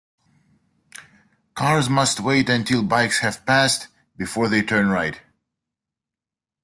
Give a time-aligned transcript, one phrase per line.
[1.53, 5.21] Cars must wait until bikes have passed, before they turn right.